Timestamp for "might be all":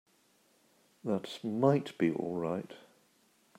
1.43-2.35